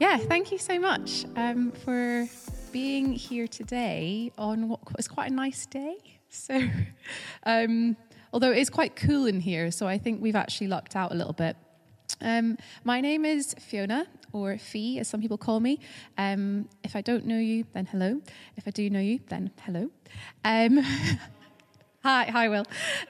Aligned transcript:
Yeah, 0.00 0.16
thank 0.16 0.50
you 0.50 0.56
so 0.56 0.78
much 0.78 1.26
um, 1.36 1.72
for 1.72 2.26
being 2.72 3.12
here 3.12 3.46
today 3.46 4.32
on 4.38 4.70
what 4.70 4.80
was 4.96 5.06
quite 5.06 5.30
a 5.30 5.34
nice 5.34 5.66
day. 5.66 5.96
So, 6.32 6.62
um, 7.42 7.96
although 8.32 8.52
it 8.52 8.58
is 8.58 8.70
quite 8.70 8.94
cool 8.94 9.26
in 9.26 9.40
here, 9.40 9.72
so 9.72 9.88
I 9.88 9.98
think 9.98 10.22
we've 10.22 10.36
actually 10.36 10.68
lucked 10.68 10.94
out 10.94 11.10
a 11.10 11.14
little 11.16 11.32
bit. 11.32 11.56
Um, 12.20 12.56
my 12.84 13.00
name 13.00 13.24
is 13.24 13.52
Fiona, 13.58 14.06
or 14.32 14.56
Fee, 14.56 15.00
as 15.00 15.08
some 15.08 15.20
people 15.20 15.36
call 15.36 15.58
me. 15.58 15.80
Um, 16.16 16.68
if 16.84 16.94
I 16.94 17.00
don't 17.00 17.26
know 17.26 17.36
you, 17.36 17.64
then 17.72 17.84
hello. 17.86 18.22
If 18.56 18.68
I 18.68 18.70
do 18.70 18.88
know 18.88 19.00
you, 19.00 19.18
then 19.28 19.50
hello. 19.62 19.90
Um, 20.44 20.78
Hi, 22.02 22.24
hi, 22.24 22.48
Will. 22.48 22.64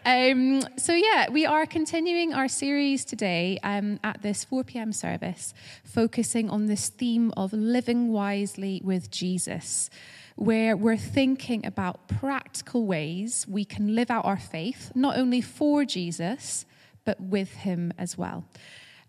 Um, 0.04 0.62
so, 0.76 0.92
yeah, 0.92 1.30
we 1.30 1.46
are 1.46 1.64
continuing 1.64 2.34
our 2.34 2.48
series 2.48 3.04
today 3.04 3.56
um, 3.62 4.00
at 4.02 4.20
this 4.20 4.42
4 4.42 4.64
p.m. 4.64 4.92
service, 4.92 5.54
focusing 5.84 6.50
on 6.50 6.66
this 6.66 6.88
theme 6.88 7.32
of 7.36 7.52
living 7.52 8.08
wisely 8.08 8.80
with 8.82 9.08
Jesus, 9.08 9.90
where 10.34 10.76
we're 10.76 10.96
thinking 10.96 11.64
about 11.64 12.08
practical 12.08 12.84
ways 12.84 13.46
we 13.48 13.64
can 13.64 13.94
live 13.94 14.10
out 14.10 14.24
our 14.24 14.40
faith, 14.40 14.90
not 14.96 15.16
only 15.16 15.40
for 15.40 15.84
Jesus, 15.84 16.66
but 17.04 17.20
with 17.20 17.58
him 17.58 17.92
as 17.96 18.18
well. 18.18 18.44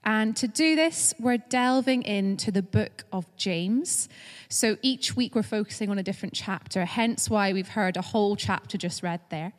And 0.04 0.36
to 0.38 0.48
do 0.48 0.76
this, 0.76 1.14
we're 1.20 1.38
delving 1.38 2.02
into 2.04 2.52
the 2.52 2.64
book 2.64 3.04
of 3.14 3.26
James. 3.36 4.10
So 4.50 4.78
each 4.82 5.16
week 5.16 5.36
we're 5.36 5.44
focusing 5.44 5.90
on 5.90 6.00
a 6.00 6.04
different 6.04 6.34
chapter, 6.34 6.86
hence 6.86 7.30
why 7.30 7.54
we've 7.54 7.70
heard 7.70 7.98
a 7.98 8.02
whole 8.02 8.36
chapter 8.36 8.78
just 8.78 9.04
read 9.04 9.22
there. 9.30 9.54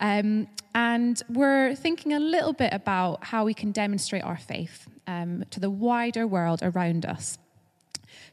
Um, 0.00 0.48
and 0.74 1.22
we're 1.28 1.74
thinking 1.76 2.12
a 2.12 2.20
little 2.20 2.52
bit 2.52 2.72
about 2.72 3.24
how 3.24 3.44
we 3.44 3.54
can 3.54 3.70
demonstrate 3.70 4.24
our 4.24 4.36
faith 4.36 4.88
um, 5.06 5.44
to 5.50 5.60
the 5.60 5.70
wider 5.70 6.26
world 6.26 6.60
around 6.62 7.06
us. 7.06 7.38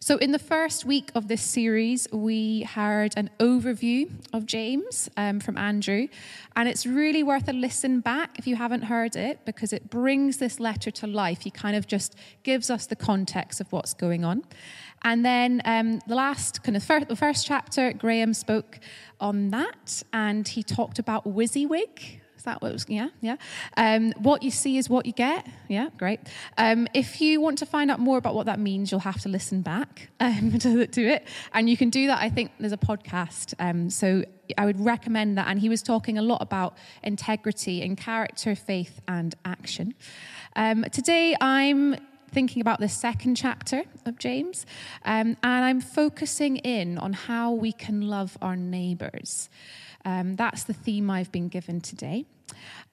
So, 0.03 0.17
in 0.17 0.33
the 0.33 0.37
first 0.37 0.83
week 0.83 1.11
of 1.15 1.29
this 1.29 1.41
series, 1.41 2.09
we 2.11 2.63
heard 2.63 3.13
an 3.15 3.29
overview 3.39 4.11
of 4.33 4.45
James 4.45 5.09
um, 5.15 5.39
from 5.39 5.57
Andrew, 5.57 6.09
and 6.57 6.67
it's 6.67 6.85
really 6.85 7.23
worth 7.23 7.47
a 7.47 7.53
listen 7.53 8.01
back 8.01 8.37
if 8.37 8.45
you 8.45 8.57
haven't 8.57 8.81
heard 8.81 9.15
it 9.15 9.45
because 9.45 9.71
it 9.71 9.89
brings 9.89 10.39
this 10.39 10.59
letter 10.59 10.91
to 10.91 11.07
life. 11.07 11.43
He 11.43 11.51
kind 11.51 11.77
of 11.77 11.87
just 11.87 12.17
gives 12.43 12.69
us 12.69 12.85
the 12.85 12.97
context 12.97 13.61
of 13.61 13.71
what's 13.71 13.93
going 13.93 14.25
on. 14.25 14.43
And 15.03 15.25
then 15.25 15.61
um, 15.63 15.99
the 16.05 16.15
last 16.15 16.63
kind 16.63 16.75
of 16.75 16.85
the 17.07 17.15
first 17.15 17.45
chapter, 17.45 17.93
Graham 17.93 18.33
spoke 18.33 18.81
on 19.21 19.51
that, 19.51 20.03
and 20.11 20.45
he 20.45 20.63
talked 20.63 20.99
about 20.99 21.23
WYSIWYG, 21.23 22.19
is 22.43 22.45
that 22.45 22.61
what 22.61 22.73
was? 22.73 22.85
Yeah, 22.89 23.07
yeah. 23.21 23.37
Um, 23.77 24.11
what 24.17 24.43
you 24.43 24.51
see 24.51 24.77
is 24.77 24.89
what 24.89 25.05
you 25.05 25.13
get. 25.13 25.47
Yeah, 25.69 25.87
great. 25.97 26.19
Um, 26.57 26.89
if 26.93 27.21
you 27.21 27.39
want 27.39 27.57
to 27.59 27.65
find 27.65 27.89
out 27.89 28.01
more 28.01 28.17
about 28.17 28.35
what 28.35 28.47
that 28.47 28.59
means, 28.59 28.91
you'll 28.91 28.99
have 28.99 29.21
to 29.21 29.29
listen 29.29 29.61
back 29.61 30.09
um, 30.19 30.51
to, 30.59 30.85
to, 30.85 31.01
it. 31.01 31.25
And 31.53 31.69
you 31.69 31.77
can 31.77 31.89
do 31.89 32.07
that, 32.07 32.21
I 32.21 32.29
think 32.29 32.51
there's 32.59 32.73
a 32.73 32.77
podcast. 32.77 33.53
Um, 33.59 33.89
so 33.89 34.25
I 34.57 34.65
would 34.65 34.77
recommend 34.77 35.37
that. 35.37 35.47
And 35.47 35.57
he 35.57 35.69
was 35.69 35.81
talking 35.81 36.17
a 36.17 36.21
lot 36.21 36.41
about 36.41 36.75
integrity 37.01 37.81
and 37.81 37.97
character, 37.97 38.55
faith, 38.55 38.99
and 39.07 39.33
action. 39.45 39.93
Um, 40.57 40.83
today, 40.91 41.37
I'm 41.39 41.95
thinking 42.33 42.61
about 42.61 42.79
the 42.79 42.89
second 42.89 43.35
chapter 43.35 43.83
of 44.05 44.17
James, 44.17 44.65
um, 45.05 45.37
and 45.43 45.65
I'm 45.65 45.81
focusing 45.81 46.57
in 46.57 46.97
on 46.97 47.13
how 47.13 47.51
we 47.51 47.71
can 47.71 48.01
love 48.01 48.37
our 48.41 48.55
neighbours. 48.55 49.49
Um, 50.05 50.35
that's 50.35 50.63
the 50.63 50.73
theme 50.73 51.09
I've 51.09 51.31
been 51.31 51.47
given 51.47 51.79
today. 51.79 52.25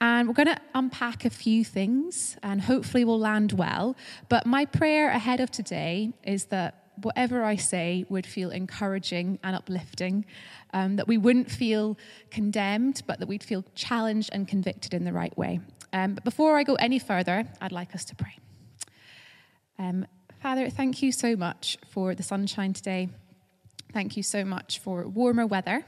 And 0.01 0.29
we're 0.29 0.35
going 0.35 0.47
to 0.47 0.61
unpack 0.75 1.25
a 1.25 1.31
few 1.31 1.65
things 1.65 2.37
and 2.43 2.61
hopefully 2.63 3.05
we'll 3.05 3.19
land 3.19 3.53
well. 3.53 3.97
But 4.29 4.47
my 4.47 4.65
prayer 4.65 5.11
ahead 5.11 5.41
of 5.41 5.51
today 5.51 6.13
is 6.25 6.47
that 6.47 6.85
whatever 7.03 7.43
I 7.43 7.57
say 7.57 8.05
would 8.09 8.27
feel 8.27 8.51
encouraging 8.51 9.39
and 9.43 9.57
uplifting, 9.57 10.25
um, 10.73 10.97
that 10.97 11.09
we 11.09 11.19
wouldn't 11.19 11.51
feel 11.51 11.99
condemned, 12.31 13.03
but 13.07 13.19
that 13.19 13.27
we'd 13.27 13.43
feel 13.43 13.65
challenged 13.75 14.31
and 14.33 14.47
convicted 14.47 14.95
in 14.95 15.05
the 15.05 15.13
right 15.13 15.37
way. 15.37 15.61
Um, 15.93 16.15
but 16.15 16.25
before 16.25 16.57
I 16.57 16.63
go 16.63 16.75
any 16.77 16.99
further, 16.99 17.45
I'd 17.61 17.73
like 17.73 17.95
us 17.95 18.05
to 18.07 18.15
pray. 18.15 18.39
Um, 19.81 20.07
Father, 20.43 20.69
thank 20.69 21.01
you 21.01 21.11
so 21.11 21.37
much 21.37 21.79
for 21.89 22.15
the 22.15 22.23
sunshine 22.23 22.75
today. 22.75 23.09
Thank 23.95 24.15
you 24.15 24.23
so 24.23 24.45
much 24.45 24.79
for 24.79 25.09
warmer 25.09 25.47
weather. 25.47 25.87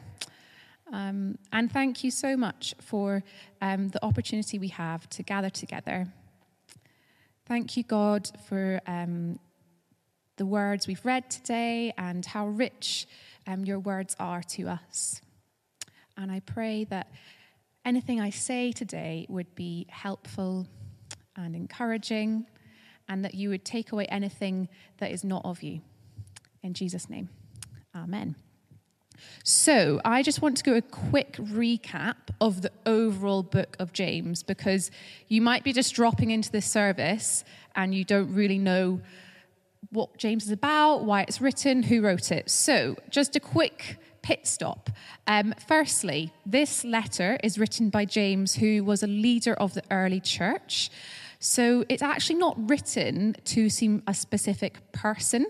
Um, 0.91 1.37
and 1.53 1.71
thank 1.71 2.03
you 2.03 2.11
so 2.11 2.35
much 2.35 2.75
for 2.81 3.23
um, 3.61 3.91
the 3.91 4.03
opportunity 4.03 4.59
we 4.59 4.69
have 4.69 5.07
to 5.11 5.23
gather 5.23 5.51
together. 5.51 6.07
Thank 7.45 7.77
you, 7.77 7.83
God, 7.83 8.31
for 8.49 8.81
um, 8.87 9.39
the 10.39 10.47
words 10.47 10.87
we've 10.87 11.05
read 11.05 11.29
today 11.29 11.93
and 11.99 12.25
how 12.25 12.47
rich 12.47 13.07
um, 13.47 13.67
your 13.67 13.79
words 13.79 14.17
are 14.19 14.43
to 14.43 14.69
us. 14.69 15.21
And 16.17 16.33
I 16.33 16.41
pray 16.41 16.85
that 16.85 17.13
anything 17.85 18.23
I 18.23 18.31
say 18.31 18.73
today 18.73 19.27
would 19.29 19.55
be 19.55 19.87
helpful 19.91 20.67
and 21.37 21.55
encouraging, 21.55 22.47
and 23.09 23.25
that 23.25 23.35
you 23.35 23.49
would 23.49 23.65
take 23.65 23.93
away 23.93 24.07
anything 24.07 24.69
that 24.99 25.11
is 25.11 25.25
not 25.25 25.43
of 25.45 25.63
you. 25.63 25.81
In 26.63 26.75
Jesus' 26.75 27.11
name, 27.11 27.29
amen. 27.95 28.37
So, 29.45 30.01
I 30.05 30.23
just 30.23 30.43
want 30.43 30.57
to 30.59 30.65
go 30.65 30.75
a 30.75 30.83
quick 30.83 31.35
recap 31.35 32.17
of 32.41 32.63
the 32.63 32.73
overall 32.87 33.43
book 33.43 33.77
of 33.79 33.93
James 33.93 34.43
because 34.43 34.91
you 35.29 35.41
might 35.41 35.65
be 35.65 35.73
just 35.73 35.95
dropping 35.95 36.31
into 36.31 36.51
this 36.51 36.67
service 36.67 37.45
and 37.75 37.95
you 37.95 38.05
don't 38.05 38.33
really 38.35 38.59
know 38.59 39.01
what 39.91 40.17
James 40.17 40.45
is 40.45 40.51
about, 40.51 41.05
why 41.05 41.23
it's 41.23 41.41
written, 41.41 41.83
who 41.83 42.03
wrote 42.03 42.33
it. 42.33 42.51
So, 42.51 42.97
just 43.11 43.37
a 43.37 43.41
quick 43.41 43.99
pit 44.23 44.47
stop. 44.47 44.91
Um, 45.27 45.55
firstly, 45.67 46.33
this 46.47 46.85
letter 46.85 47.39
is 47.43 47.59
written 47.59 47.91
by 47.91 48.05
James, 48.05 48.55
who 48.55 48.85
was 48.85 49.03
a 49.03 49.09
leader 49.09 49.55
of 49.55 49.75
the 49.75 49.83
early 49.91 50.21
church. 50.21 50.91
So 51.43 51.85
it's 51.89 52.03
actually 52.03 52.37
not 52.37 52.55
written 52.71 53.35
to 53.47 53.69
seem 53.69 54.05
a 54.07 54.15
specific 54.15 54.93
person 54.93 55.45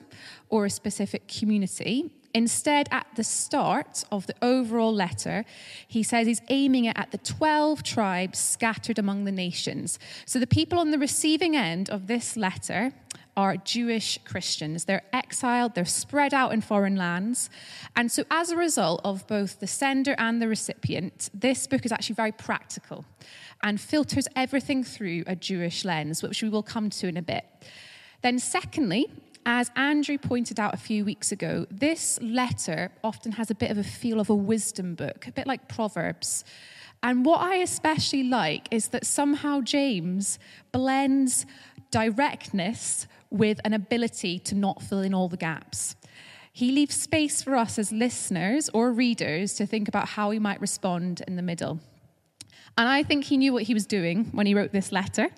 or 0.48 0.64
a 0.64 0.70
specific 0.70 1.28
community. 1.28 2.10
Instead, 2.32 2.88
at 2.90 3.06
the 3.14 3.22
start 3.22 4.02
of 4.10 4.26
the 4.26 4.34
overall 4.40 4.94
letter, 4.94 5.44
he 5.86 6.02
says 6.02 6.26
he's 6.26 6.40
aiming 6.48 6.86
it 6.86 6.96
at 6.98 7.10
the 7.10 7.18
12 7.18 7.82
tribes 7.82 8.38
scattered 8.38 8.98
among 8.98 9.24
the 9.24 9.32
nations. 9.32 9.98
So 10.24 10.38
the 10.38 10.46
people 10.46 10.78
on 10.78 10.92
the 10.92 10.98
receiving 10.98 11.54
end 11.54 11.90
of 11.90 12.06
this 12.06 12.38
letter 12.38 12.92
are 13.36 13.56
Jewish 13.56 14.18
Christians. 14.24 14.84
They're 14.84 15.02
exiled, 15.12 15.74
they're 15.74 15.84
spread 15.84 16.34
out 16.34 16.52
in 16.52 16.60
foreign 16.60 16.96
lands. 16.96 17.50
And 17.96 18.10
so, 18.10 18.24
as 18.30 18.50
a 18.50 18.56
result 18.56 19.00
of 19.04 19.26
both 19.26 19.60
the 19.60 19.66
sender 19.66 20.14
and 20.18 20.40
the 20.40 20.48
recipient, 20.48 21.30
this 21.32 21.66
book 21.66 21.84
is 21.84 21.92
actually 21.92 22.16
very 22.16 22.32
practical 22.32 23.04
and 23.62 23.80
filters 23.80 24.28
everything 24.36 24.84
through 24.84 25.24
a 25.26 25.36
Jewish 25.36 25.84
lens, 25.84 26.22
which 26.22 26.42
we 26.42 26.48
will 26.48 26.62
come 26.62 26.90
to 26.90 27.08
in 27.08 27.16
a 27.16 27.22
bit. 27.22 27.44
Then, 28.22 28.38
secondly, 28.38 29.10
as 29.44 29.70
Andrew 29.74 30.18
pointed 30.18 30.60
out 30.60 30.74
a 30.74 30.76
few 30.76 31.04
weeks 31.04 31.32
ago, 31.32 31.66
this 31.70 32.20
letter 32.22 32.90
often 33.02 33.32
has 33.32 33.50
a 33.50 33.54
bit 33.54 33.70
of 33.70 33.78
a 33.78 33.84
feel 33.84 34.20
of 34.20 34.30
a 34.30 34.34
wisdom 34.34 34.94
book, 34.94 35.26
a 35.26 35.32
bit 35.32 35.46
like 35.46 35.68
Proverbs. 35.68 36.44
And 37.02 37.24
what 37.24 37.40
I 37.40 37.56
especially 37.56 38.22
like 38.22 38.68
is 38.70 38.88
that 38.88 39.04
somehow 39.04 39.60
James 39.60 40.38
blends 40.70 41.46
directness 41.90 43.08
with 43.32 43.60
an 43.64 43.72
ability 43.72 44.38
to 44.40 44.54
not 44.54 44.82
fill 44.82 45.00
in 45.00 45.14
all 45.14 45.28
the 45.28 45.36
gaps. 45.36 45.96
He 46.52 46.70
leaves 46.70 46.94
space 46.94 47.42
for 47.42 47.56
us 47.56 47.78
as 47.78 47.90
listeners 47.92 48.68
or 48.74 48.92
readers 48.92 49.54
to 49.54 49.66
think 49.66 49.88
about 49.88 50.08
how 50.08 50.28
we 50.28 50.38
might 50.38 50.60
respond 50.60 51.22
in 51.26 51.36
the 51.36 51.42
middle. 51.42 51.80
And 52.76 52.88
I 52.88 53.02
think 53.02 53.24
he 53.24 53.36
knew 53.36 53.52
what 53.52 53.64
he 53.64 53.74
was 53.74 53.86
doing 53.86 54.26
when 54.32 54.46
he 54.46 54.54
wrote 54.54 54.72
this 54.72 54.92
letter. 54.92 55.28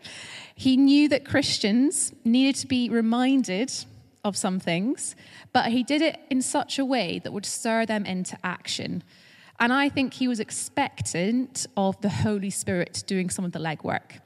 He 0.54 0.76
knew 0.76 1.08
that 1.08 1.24
Christians 1.24 2.12
needed 2.24 2.56
to 2.56 2.66
be 2.66 2.88
reminded 2.88 3.72
of 4.24 4.36
some 4.36 4.58
things, 4.58 5.14
but 5.52 5.70
he 5.70 5.82
did 5.82 6.00
it 6.00 6.18
in 6.30 6.42
such 6.42 6.78
a 6.78 6.84
way 6.84 7.20
that 7.20 7.32
would 7.32 7.46
stir 7.46 7.86
them 7.86 8.06
into 8.06 8.38
action. 8.42 9.02
And 9.60 9.72
I 9.72 9.88
think 9.88 10.14
he 10.14 10.26
was 10.26 10.40
expectant 10.40 11.66
of 11.76 12.00
the 12.00 12.08
Holy 12.08 12.50
Spirit 12.50 13.04
doing 13.06 13.30
some 13.30 13.44
of 13.44 13.52
the 13.52 13.58
legwork. 13.58 14.20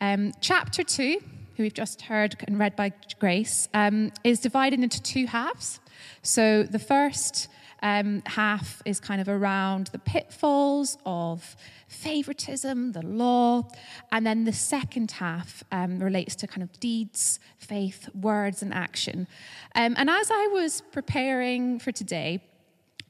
Um, 0.00 0.32
chapter 0.40 0.82
2, 0.82 1.18
who 1.56 1.62
we've 1.62 1.74
just 1.74 2.02
heard 2.02 2.36
and 2.46 2.58
read 2.58 2.76
by 2.76 2.92
Grace, 3.18 3.68
um, 3.74 4.12
is 4.24 4.40
divided 4.40 4.80
into 4.80 5.00
two 5.02 5.26
halves. 5.26 5.80
So 6.22 6.62
the 6.62 6.78
first 6.78 7.48
um, 7.82 8.22
half 8.26 8.80
is 8.84 9.00
kind 9.00 9.20
of 9.20 9.28
around 9.28 9.88
the 9.88 9.98
pitfalls 9.98 10.96
of 11.04 11.56
favoritism, 11.88 12.92
the 12.92 13.02
law. 13.02 13.68
And 14.10 14.26
then 14.26 14.44
the 14.44 14.52
second 14.52 15.12
half 15.12 15.64
um, 15.72 15.98
relates 15.98 16.34
to 16.36 16.46
kind 16.46 16.62
of 16.62 16.78
deeds, 16.80 17.40
faith, 17.58 18.08
words, 18.14 18.62
and 18.62 18.72
action. 18.72 19.26
Um, 19.74 19.94
and 19.98 20.08
as 20.08 20.30
I 20.30 20.48
was 20.52 20.82
preparing 20.92 21.78
for 21.78 21.92
today, 21.92 22.40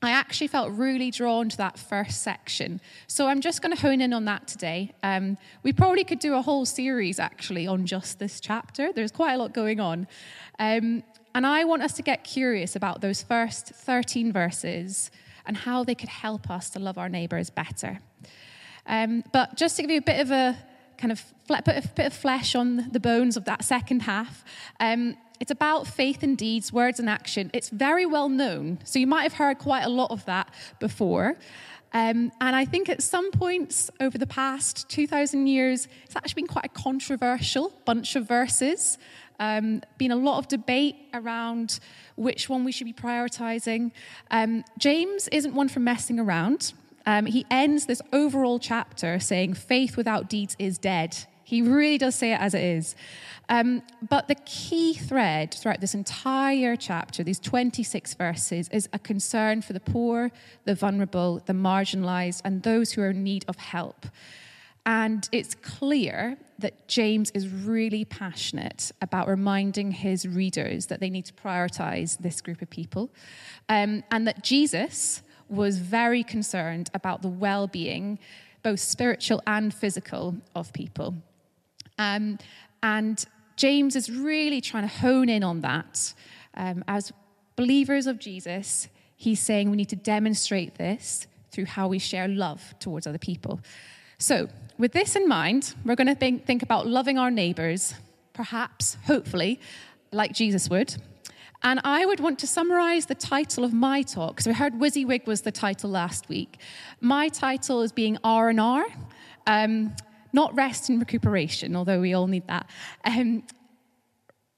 I 0.03 0.11
actually 0.11 0.49
felt 0.49 0.73
really 0.73 1.13
drawn 1.13 1.49
to 1.49 1.57
that 1.59 1.79
first 1.79 2.23
section. 2.23 2.81
So 3.07 3.29
I'm 3.29 3.41
just 3.41 3.63
going 3.63 3.75
to 3.75 3.81
hone 3.81 4.01
in 4.01 4.13
on 4.13 4.25
that 4.25 4.49
today. 4.49 4.93
Um, 5.05 5.39
we 5.63 5.73
probably 5.73 6.03
could 6.03 6.19
do 6.19 6.35
a 6.35 6.43
whole 6.43 6.67
series 6.67 7.21
actually 7.21 7.69
on 7.69 7.87
just 7.87 8.19
this 8.19 8.41
chapter. 8.41 8.93
There's 8.93 9.13
quite 9.13 9.35
a 9.35 9.39
lot 9.39 9.55
going 9.55 9.79
on. 9.79 10.09
Um, 10.59 11.05
and 11.35 11.47
I 11.47 11.65
want 11.65 11.83
us 11.83 11.93
to 11.95 12.03
get 12.03 12.25
curious 12.25 12.75
about 12.75 13.01
those 13.01 13.23
first 13.23 13.69
13 13.69 14.33
verses 14.33 15.11
and 15.47 15.57
how 15.57 15.85
they 15.85 15.95
could 15.95 16.09
help 16.09 16.51
us 16.51 16.69
to 16.71 16.81
love 16.81 16.99
our 16.99 17.09
neighbors 17.09 17.49
better. 17.49 18.01
Um, 18.87 19.23
but 19.33 19.57
just 19.57 19.77
to 19.77 19.83
give 19.83 19.91
you 19.93 19.99
a 19.99 20.03
bit 20.03 20.21
of 20.21 20.33
a 20.33 20.59
kind 21.03 21.11
of 21.11 21.25
bit 21.65 21.77
of, 21.85 21.95
bit 21.97 22.07
of 22.07 22.13
flesh 22.15 22.55
on 22.55 22.89
the 22.93 23.01
bones 23.01 23.37
of 23.37 23.45
that 23.45 23.65
second 23.65 24.03
half, 24.03 24.45
um, 24.79 25.17
it's 25.41 25.51
about 25.51 25.89
faith 25.89 26.23
and 26.23 26.39
deeds, 26.39 26.73
words 26.73 27.01
and 27.01 27.11
action. 27.11 27.51
It's 27.53 27.71
very 27.71 28.07
well 28.07 28.29
known. 28.29 28.79
So 28.85 29.01
you 29.01 29.09
might 29.09 29.25
have 29.25 29.33
heard 29.33 29.59
quite 29.59 29.83
a 29.83 29.89
lot 29.89 30.13
of 30.13 30.25
that 30.27 30.55
before. 30.79 31.37
Um, 31.93 32.31
and 32.41 32.55
I 32.55 32.65
think 32.65 32.89
at 32.89 33.03
some 33.03 33.33
points 33.33 33.91
over 33.99 34.17
the 34.17 34.29
past 34.29 34.89
2,000 34.91 35.49
years, 35.49 35.89
it's 36.05 36.15
actually 36.15 36.43
been 36.43 36.47
quite 36.47 36.67
a 36.67 36.69
controversial 36.69 37.73
bunch 37.85 38.15
of 38.15 38.29
verses. 38.29 38.97
Um, 39.41 39.83
been 39.99 40.13
a 40.13 40.17
lot 40.17 40.39
of 40.39 40.47
debate 40.47 40.95
around 41.13 41.81
which 42.15 42.49
one 42.49 42.63
we 42.63 42.71
should 42.71 42.87
be 42.87 42.93
prioritizing. 42.93 43.91
Um, 44.31 44.63
James 44.79 45.27
isn't 45.33 45.53
one 45.53 45.69
for 45.69 45.81
messing 45.81 46.21
around. 46.21 46.75
Um, 47.07 47.27
he 47.27 47.47
ends 47.51 47.87
this 47.87 48.03
overall 48.13 48.59
chapter 48.59 49.19
saying, 49.19 49.55
Faith 49.55 49.97
without 49.97 50.29
deeds 50.29 50.57
is 50.59 50.79
dead. 50.79 51.17
He 51.45 51.61
really 51.61 51.99
does 51.99 52.15
say 52.15 52.33
it 52.33 52.41
as 52.41 52.55
it 52.55 52.63
is. 52.63 52.95
Um, 53.49 53.83
but 54.09 54.29
the 54.29 54.37
key 54.47 54.95
thread 54.95 55.53
throughout 55.53 55.81
this 55.81 55.95
entire 55.95 56.77
chapter, 56.77 57.23
these 57.23 57.41
26 57.41 58.15
verses, 58.15 58.69
is 58.69 58.89
a 58.93 58.99
concern 58.99 59.61
for 59.61 59.73
the 59.73 59.81
poor, 59.81 60.31
the 60.65 60.75
vulnerable, 60.75 61.43
the 61.45 61.53
marginalized, 61.53 62.41
and 62.45 62.63
those 62.63 62.93
who 62.93 63.03
are 63.03 63.11
in 63.11 63.23
need 63.23 63.45
of 63.49 63.57
help. 63.57 64.07
And 64.87 65.29
it's 65.31 65.55
clear 65.55 66.39
that 66.59 66.89
James 66.89 67.31
is 67.33 67.49
really 67.49 68.05
passionate 68.05 68.91
about 69.01 69.29
reminding 69.29 69.93
his 69.93 70.27
readers 70.27 70.87
that 70.87 71.01
they 71.01 71.11
need 71.11 71.27
to 71.27 71.33
prioritize 71.35 72.19
this 72.19 72.41
group 72.41 72.63
of 72.63 72.71
people, 72.71 73.11
um, 73.69 74.03
and 74.11 74.27
that 74.27 74.43
Jesus 74.43 75.23
was 75.53 75.79
very 75.79 76.25
concerned 76.25 76.91
about 76.95 77.23
the 77.23 77.29
well 77.29 77.67
being, 77.67 78.19
both 78.63 78.81
spiritual 78.81 79.43
and 79.47 79.73
physical, 79.73 80.37
of 80.55 80.73
people. 80.73 81.15
Um, 81.99 82.39
and 82.83 83.25
James 83.57 83.95
is 83.95 84.11
really 84.11 84.61
trying 84.61 84.89
to 84.89 84.95
hone 84.95 85.29
in 85.29 85.45
on 85.45 85.61
that. 85.61 86.15
Um, 86.55 86.83
as 86.89 87.13
believers 87.57 88.07
of 88.07 88.19
Jesus, 88.19 88.89
he's 89.17 89.41
saying 89.41 89.71
we 89.71 89.77
need 89.77 89.91
to 89.91 89.97
demonstrate 89.97 90.77
this 90.77 91.27
through 91.51 91.67
how 91.67 91.87
we 91.87 91.99
share 91.99 92.29
love 92.29 92.75
towards 92.81 93.07
other 93.07 93.19
people. 93.19 93.61
So, 94.19 94.49
with 94.79 94.93
this 94.93 95.17
in 95.17 95.29
mind, 95.29 95.75
we're 95.85 95.97
going 95.97 96.07
to 96.07 96.15
think, 96.15 96.47
think 96.47 96.63
about 96.63 96.87
loving 96.87 97.19
our 97.19 97.31
neighbors, 97.31 97.95
perhaps, 98.33 98.97
hopefully, 99.05 99.61
like 100.13 100.33
Jesus 100.33 100.69
would. 100.71 100.97
And 101.65 101.81
I 101.85 102.05
would 102.05 102.21
want 102.21 102.39
to 102.41 102.47
summarize 102.47 103.07
the 103.07 103.15
title 103.15 103.65
of 103.65 103.73
my 103.73 104.03
talk, 104.03 104.37
because 104.37 104.47
we 104.47 104.53
heard 104.53 104.75
WYSIWYG 104.75 105.27
was 105.27 105.43
the 105.43 105.53
title 105.53 105.91
last 105.91 106.29
week. 106.29 106.59
My 107.01 107.29
title 107.29 107.83
is 107.83 107.93
being 107.93 108.19
R&R. 108.25 108.85
Um, 109.47 109.95
not 110.33 110.55
rest 110.55 110.89
and 110.89 110.99
recuperation, 110.99 111.77
although 111.77 112.01
we 112.01 112.15
all 112.15 112.27
need 112.27 112.47
that. 112.49 112.69
Um, 113.05 113.45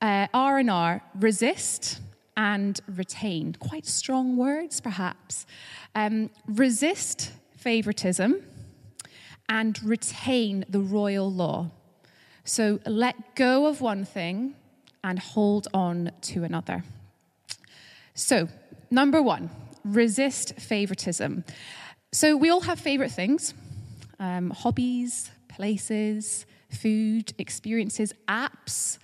uh, 0.01 0.29
R 0.33 0.59
and 0.59 0.71
R, 0.71 1.03
resist 1.17 2.01
and 2.37 2.81
retain. 2.87 3.55
Quite 3.55 3.87
strong 3.87 4.37
words, 4.37 4.81
perhaps. 4.81 5.47
Um, 5.95 6.31
resist 6.47 7.33
favoritism 7.57 8.43
and 9.49 9.83
retain 9.83 10.65
the 10.69 10.81
royal 10.81 11.31
law. 11.31 11.71
So 12.45 12.81
let 12.87 13.35
go 13.35 13.67
of 13.67 13.81
one 13.81 14.05
thing 14.05 14.55
and 15.03 15.19
hold 15.19 15.69
on 15.75 16.11
to 16.23 16.45
another. 16.45 16.85
So, 18.15 18.49
number 18.91 19.21
one, 19.21 19.51
resist 19.85 20.55
favoritism. 20.61 21.45
So, 22.13 22.37
we 22.37 22.51
all 22.51 22.61
have 22.61 22.79
favorite 22.79 23.11
things 23.11 23.55
um, 24.21 24.51
hobbies, 24.51 25.31
places, 25.49 26.47
food, 26.71 27.33
experiences, 27.39 28.13
apps, 28.29 28.99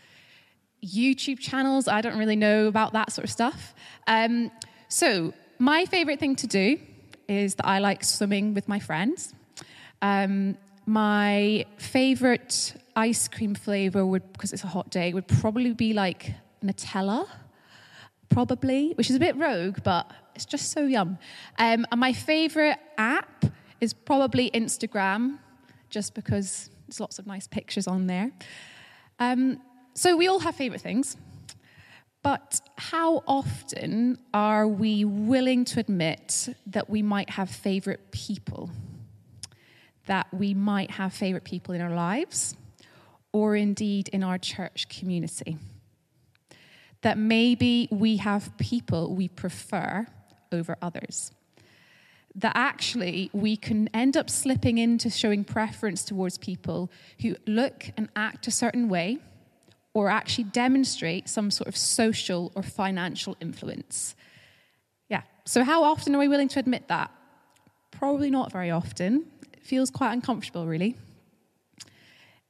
YouTube 0.84 1.40
channels. 1.40 1.88
I 1.88 2.00
don't 2.00 2.18
really 2.18 2.36
know 2.36 2.66
about 2.66 2.92
that 2.92 3.12
sort 3.12 3.24
of 3.24 3.30
stuff. 3.30 3.74
Um, 4.06 4.50
so, 4.88 5.34
my 5.58 5.86
favorite 5.86 6.20
thing 6.20 6.36
to 6.36 6.46
do 6.46 6.78
is 7.28 7.56
that 7.56 7.66
I 7.66 7.78
like 7.80 8.02
swimming 8.04 8.54
with 8.54 8.68
my 8.68 8.78
friends. 8.78 9.34
Um, 10.02 10.56
my 10.86 11.66
favorite 11.76 12.74
ice 12.96 13.28
cream 13.28 13.54
flavor 13.54 14.04
would, 14.04 14.32
because 14.32 14.52
it's 14.52 14.64
a 14.64 14.68
hot 14.68 14.90
day, 14.90 15.12
would 15.12 15.28
probably 15.28 15.72
be 15.72 15.92
like 15.92 16.32
Nutella, 16.64 17.28
probably, 18.30 18.92
which 18.92 19.10
is 19.10 19.16
a 19.16 19.20
bit 19.20 19.36
rogue, 19.36 19.78
but 19.84 20.10
it's 20.34 20.46
just 20.46 20.72
so 20.72 20.86
yum. 20.86 21.18
Um, 21.58 21.86
and 21.90 22.00
my 22.00 22.12
favorite 22.12 22.78
app 22.96 23.44
is 23.80 23.92
probably 23.92 24.50
Instagram 24.52 25.38
just 25.90 26.14
because 26.14 26.70
there's 26.86 27.00
lots 27.00 27.18
of 27.18 27.26
nice 27.26 27.46
pictures 27.46 27.86
on 27.86 28.06
there. 28.06 28.30
Um, 29.18 29.60
so 29.94 30.16
we 30.16 30.28
all 30.28 30.40
have 30.40 30.54
favourite 30.54 30.80
things, 30.80 31.16
but 32.22 32.60
how 32.78 33.22
often 33.26 34.18
are 34.32 34.66
we 34.66 35.04
willing 35.04 35.64
to 35.66 35.80
admit 35.80 36.48
that 36.66 36.88
we 36.88 37.02
might 37.02 37.30
have 37.30 37.50
favourite 37.50 38.10
people? 38.12 38.70
That 40.06 40.26
we 40.32 40.54
might 40.54 40.92
have 40.92 41.12
favourite 41.12 41.44
people 41.44 41.74
in 41.74 41.80
our 41.80 41.94
lives, 41.94 42.56
or 43.32 43.56
indeed 43.56 44.08
in 44.08 44.22
our 44.22 44.38
church 44.38 44.88
community? 44.88 45.58
That 47.02 47.16
maybe 47.18 47.88
we 47.90 48.18
have 48.18 48.56
people 48.58 49.14
we 49.14 49.28
prefer 49.28 50.06
over 50.52 50.76
others 50.82 51.32
that 52.34 52.52
actually 52.54 53.30
we 53.32 53.56
can 53.56 53.88
end 53.92 54.16
up 54.16 54.30
slipping 54.30 54.78
into 54.78 55.10
showing 55.10 55.44
preference 55.44 56.04
towards 56.04 56.38
people 56.38 56.90
who 57.22 57.34
look 57.46 57.90
and 57.96 58.08
act 58.14 58.46
a 58.46 58.50
certain 58.50 58.88
way 58.88 59.18
or 59.94 60.08
actually 60.08 60.44
demonstrate 60.44 61.28
some 61.28 61.50
sort 61.50 61.66
of 61.66 61.76
social 61.76 62.52
or 62.54 62.62
financial 62.62 63.36
influence. 63.40 64.14
Yeah, 65.08 65.22
so 65.44 65.64
how 65.64 65.82
often 65.82 66.14
are 66.14 66.18
we 66.18 66.28
willing 66.28 66.48
to 66.48 66.60
admit 66.60 66.86
that? 66.88 67.10
Probably 67.90 68.30
not 68.30 68.52
very 68.52 68.70
often. 68.70 69.26
It 69.52 69.64
feels 69.64 69.90
quite 69.90 70.12
uncomfortable, 70.12 70.66
really. 70.66 70.96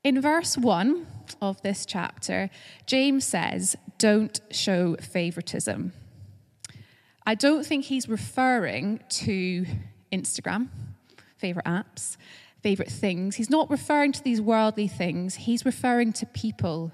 In 0.04 0.20
verse 0.20 0.58
1 0.58 1.06
of 1.40 1.60
this 1.62 1.86
chapter, 1.86 2.50
James 2.86 3.24
says, 3.24 3.76
Don't 4.00 4.40
show 4.50 4.96
favoritism. 4.96 5.92
I 7.26 7.34
don't 7.34 7.66
think 7.66 7.84
he's 7.84 8.08
referring 8.08 9.00
to 9.10 9.66
Instagram, 10.10 10.68
favorite 11.36 11.66
apps, 11.66 12.16
favorite 12.62 12.90
things. 12.90 13.36
He's 13.36 13.50
not 13.50 13.70
referring 13.70 14.12
to 14.12 14.24
these 14.24 14.40
worldly 14.40 14.88
things. 14.88 15.34
He's 15.34 15.66
referring 15.66 16.14
to 16.14 16.24
people, 16.24 16.92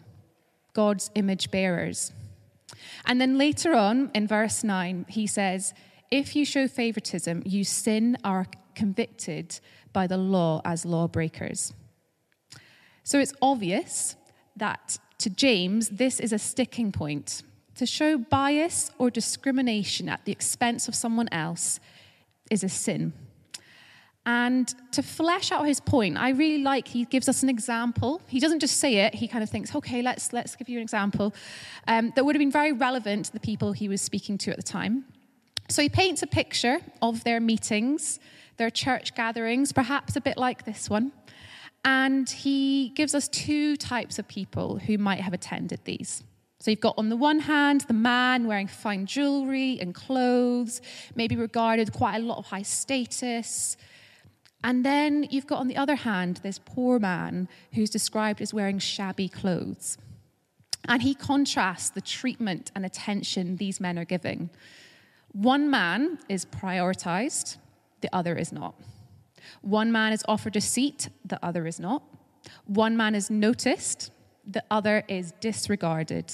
God's 0.73 1.13
image 1.15 1.53
bearers. 1.53 2.13
And 3.05 3.21
then 3.21 3.39
later 3.39 3.73
on 3.73 4.11
in 4.13 4.27
verse 4.27 4.65
9, 4.65 5.07
he 5.09 5.29
says, 5.29 5.75
If 6.11 6.35
you 6.35 6.45
show 6.45 6.67
favoritism, 6.67 7.45
you 7.47 7.63
sin 7.63 8.17
are 8.25 8.47
convicted 8.75 9.61
by 9.93 10.09
the 10.09 10.19
law 10.19 10.61
as 10.65 10.85
lawbreakers. 10.85 11.73
So 13.05 13.21
it's 13.21 13.33
obvious 13.41 14.17
that 14.57 14.99
to 15.19 15.31
James, 15.31 15.89
this 15.91 16.21
is 16.21 16.33
a 16.33 16.39
sticking 16.39 16.93
point. 16.93 17.43
To 17.77 17.87
show 17.87 18.17
bias 18.17 18.91
or 18.99 19.11
discrimination 19.11 20.09
at 20.09 20.25
the 20.25 20.33
expense 20.33 20.89
of 20.89 20.95
someone 20.95 21.29
else 21.31 21.79
is 22.51 22.65
a 22.65 22.69
sin. 22.69 23.13
And 24.25 24.75
to 24.91 25.03
flesh 25.03 25.53
out 25.53 25.67
his 25.67 25.79
point, 25.79 26.17
I 26.17 26.31
really 26.31 26.63
like 26.63 26.89
he 26.89 27.05
gives 27.05 27.29
us 27.29 27.45
an 27.45 27.49
example. 27.49 28.21
He 28.27 28.41
doesn't 28.41 28.59
just 28.59 28.79
say 28.79 28.97
it, 28.97 29.15
he 29.15 29.29
kind 29.29 29.45
of 29.45 29.49
thinks, 29.49 29.75
okay, 29.75 30.03
let's, 30.03 30.33
let's 30.33 30.57
give 30.57 30.69
you 30.69 30.79
an 30.79 30.83
example 30.83 31.33
um, 31.87 32.13
that 32.17 32.25
would 32.25 32.35
have 32.35 32.41
been 32.41 32.51
very 32.51 32.73
relevant 32.73 33.27
to 33.27 33.33
the 33.33 33.41
people 33.41 33.73
he 33.73 33.89
was 33.89 34.01
speaking 34.01 34.37
to 34.39 34.51
at 34.51 34.57
the 34.57 34.65
time. 34.65 35.05
So 35.69 35.81
he 35.81 35.89
paints 35.89 36.23
a 36.23 36.27
picture 36.27 36.81
of 37.01 37.23
their 37.23 37.39
meetings, 37.39 38.19
their 38.57 38.71
church 38.71 39.15
gatherings, 39.15 39.73
perhaps 39.73 40.17
a 40.17 40.21
bit 40.21 40.37
like 40.37 40.65
this 40.65 40.91
one. 40.91 41.13
And 41.87 42.29
he 42.29 42.89
gives 42.97 43.15
us 43.15 43.29
two 43.29 43.77
types 43.77 44.19
of 44.19 44.27
people 44.27 44.77
who 44.77 44.99
might 44.99 45.21
have 45.21 45.33
attended 45.33 45.85
these. 45.85 46.25
So 46.59 46.73
you've 46.73 46.81
got 46.81 46.95
on 46.99 47.11
the 47.11 47.17
one 47.17 47.39
hand 47.39 47.83
the 47.83 47.95
man 47.95 48.49
wearing 48.49 48.67
fine 48.67 49.07
jewelry 49.07 49.79
and 49.81 49.95
clothes, 49.95 50.81
maybe 51.15 51.37
regarded 51.37 51.93
quite 51.93 52.17
a 52.17 52.25
lot 52.25 52.39
of 52.39 52.47
high 52.47 52.63
status. 52.63 53.77
And 54.65 54.85
then 54.85 55.29
you've 55.31 55.47
got 55.47 55.61
on 55.61 55.69
the 55.69 55.77
other 55.77 55.95
hand 55.95 56.41
this 56.43 56.59
poor 56.59 56.99
man 56.99 57.49
who's 57.75 57.91
described 57.91 58.41
as 58.41 58.53
wearing 58.53 58.81
shabby 58.81 59.29
clothes. 59.29 59.97
And 60.89 61.03
he 61.03 61.15
contrasts 61.15 61.91
the 61.91 62.01
treatment 62.01 62.73
and 62.75 62.85
attention 62.85 63.59
these 63.59 63.79
men 63.79 63.97
are 63.97 64.05
giving. 64.05 64.51
One 65.31 65.71
man 65.71 66.19
is 66.29 66.45
prioritized, 66.45 67.59
the 68.01 68.13
other 68.13 68.35
is 68.35 68.51
not. 68.51 68.75
One 69.63 69.93
man 69.93 70.13
is 70.13 70.25
offered 70.29 70.57
a 70.57 70.61
seat, 70.61 71.09
the 71.25 71.45
other 71.45 71.67
is 71.67 71.81
not. 71.81 72.03
One 72.67 72.97
man 72.97 73.15
is 73.15 73.31
noticed, 73.31 74.11
the 74.47 74.65
other 74.71 75.05
is 75.09 75.33
disregarded. 75.41 76.33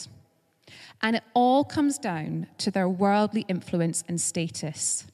And 1.00 1.16
it 1.16 1.25
all 1.35 1.64
comes 1.64 1.99
down 1.99 2.47
to 2.59 2.71
their 2.71 2.88
worldly 2.88 3.45
influence 3.49 4.04
and 4.09 4.21
status. 4.21 5.07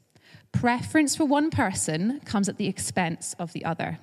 Preference 0.53 1.17
for 1.17 1.25
one 1.25 1.51
person 1.51 2.21
comes 2.25 2.49
at 2.49 2.57
the 2.57 2.67
expense 2.67 3.35
of 3.39 3.53
the 3.53 3.65
other. 3.65 3.99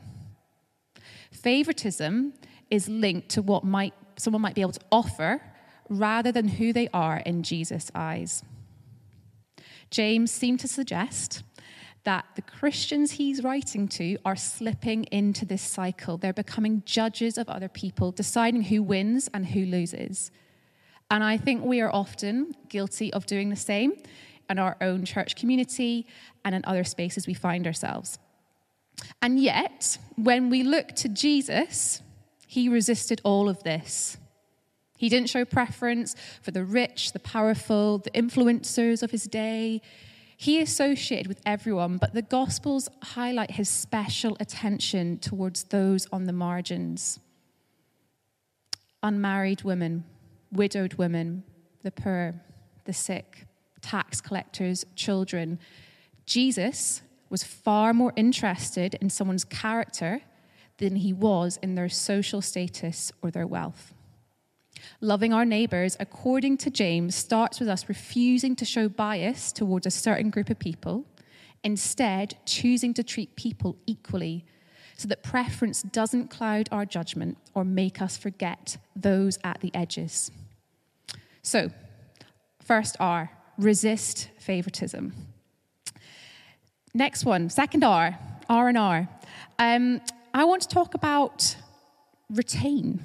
Favoritism 1.31 2.33
is 2.71 2.87
linked 2.87 3.29
to 3.29 3.41
what 3.41 3.63
might, 3.63 3.93
someone 4.17 4.41
might 4.41 4.55
be 4.55 4.61
able 4.61 4.71
to 4.71 4.79
offer 4.91 5.41
rather 5.89 6.31
than 6.31 6.47
who 6.47 6.73
they 6.73 6.87
are 6.93 7.17
in 7.17 7.43
Jesus' 7.43 7.91
eyes. 7.93 8.43
James 9.91 10.31
seemed 10.31 10.59
to 10.61 10.67
suggest 10.67 11.43
that 12.05 12.25
the 12.35 12.41
Christians 12.41 13.11
he's 13.11 13.43
writing 13.43 13.87
to 13.89 14.17
are 14.23 14.35
slipping 14.35 15.03
into 15.05 15.45
this 15.45 15.61
cycle. 15.61 16.17
They're 16.17 16.33
becoming 16.33 16.83
judges 16.85 17.37
of 17.37 17.49
other 17.49 17.67
people, 17.67 18.11
deciding 18.11 18.63
who 18.63 18.81
wins 18.81 19.29
and 19.33 19.47
who 19.47 19.65
loses. 19.65 20.31
And 21.11 21.23
I 21.23 21.37
think 21.37 21.63
we 21.63 21.81
are 21.81 21.93
often 21.93 22.55
guilty 22.69 23.11
of 23.13 23.25
doing 23.25 23.49
the 23.49 23.55
same 23.55 23.93
in 24.49 24.59
our 24.59 24.77
own 24.81 25.05
church 25.05 25.35
community 25.35 26.07
and 26.43 26.55
in 26.55 26.63
other 26.65 26.83
spaces 26.83 27.27
we 27.27 27.33
find 27.33 27.67
ourselves. 27.67 28.17
And 29.21 29.39
yet, 29.39 29.97
when 30.15 30.49
we 30.49 30.63
look 30.63 30.89
to 30.97 31.09
Jesus, 31.09 32.01
he 32.47 32.69
resisted 32.69 33.19
all 33.23 33.49
of 33.49 33.63
this. 33.63 34.17
He 34.97 35.09
didn't 35.09 35.29
show 35.29 35.43
preference 35.43 36.15
for 36.41 36.51
the 36.51 36.63
rich, 36.63 37.11
the 37.11 37.19
powerful, 37.19 37.97
the 37.97 38.11
influencers 38.11 39.03
of 39.03 39.11
his 39.11 39.23
day. 39.23 39.81
He 40.37 40.61
associated 40.61 41.27
with 41.27 41.41
everyone, 41.45 41.97
but 41.97 42.13
the 42.13 42.21
Gospels 42.21 42.89
highlight 43.01 43.51
his 43.51 43.69
special 43.69 44.35
attention 44.39 45.17
towards 45.19 45.63
those 45.63 46.07
on 46.11 46.25
the 46.25 46.33
margins 46.33 47.19
unmarried 49.05 49.61
women, 49.63 50.03
widowed 50.51 50.95
women, 50.95 51.43
the 51.83 51.91
poor, 51.91 52.33
the 52.85 52.93
sick, 52.93 53.45
tax 53.81 54.19
collectors, 54.19 54.83
children. 54.95 55.59
Jesus 56.25 57.03
was 57.29 57.43
far 57.43 57.93
more 57.93 58.13
interested 58.15 58.95
in 58.95 59.09
someone's 59.11 59.43
character 59.43 60.21
than 60.77 60.97
he 60.97 61.13
was 61.13 61.59
in 61.61 61.75
their 61.75 61.87
social 61.87 62.41
status 62.41 63.11
or 63.21 63.29
their 63.29 63.45
wealth. 63.45 63.93
Loving 65.01 65.33
our 65.33 65.45
neighbours, 65.45 65.97
according 65.99 66.57
to 66.57 66.69
James, 66.69 67.15
starts 67.15 67.59
with 67.59 67.69
us 67.69 67.89
refusing 67.89 68.55
to 68.55 68.65
show 68.65 68.89
bias 68.89 69.51
towards 69.51 69.85
a 69.85 69.91
certain 69.91 70.29
group 70.29 70.49
of 70.49 70.59
people, 70.59 71.05
instead, 71.63 72.35
choosing 72.45 72.93
to 72.93 73.03
treat 73.03 73.35
people 73.35 73.77
equally 73.85 74.45
so 74.97 75.07
that 75.07 75.23
preference 75.23 75.81
doesn't 75.81 76.29
cloud 76.29 76.69
our 76.71 76.85
judgment 76.85 77.37
or 77.53 77.65
make 77.65 78.01
us 78.01 78.17
forget 78.17 78.77
those 78.95 79.37
at 79.43 79.59
the 79.61 79.73
edges. 79.73 80.31
So, 81.41 81.69
first 82.61 82.95
R, 82.99 83.29
resist 83.57 84.29
favoritism. 84.39 85.13
Next 86.93 87.25
one, 87.25 87.49
second 87.49 87.83
R, 87.83 88.17
R 88.49 88.69
and 88.69 88.77
R. 88.77 89.09
Um, 89.59 90.01
I 90.33 90.45
want 90.45 90.61
to 90.61 90.67
talk 90.69 90.93
about 90.93 91.55
retain. 92.29 93.01